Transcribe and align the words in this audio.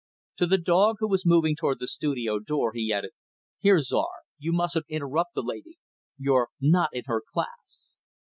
To 0.37 0.47
the 0.47 0.57
dog 0.57 0.95
who 0.97 1.07
was 1.07 1.27
moving 1.27 1.55
toward 1.55 1.77
the 1.79 1.85
studio 1.85 2.39
door, 2.39 2.73
he 2.73 2.91
added; 2.91 3.11
"Here, 3.59 3.79
Czar, 3.81 4.09
you 4.39 4.51
mustn't 4.51 4.87
interrupt 4.89 5.35
the 5.35 5.43
lady. 5.43 5.77
You're 6.17 6.47
not 6.59 6.89
in 6.91 7.03
her 7.05 7.21
class." 7.31 7.93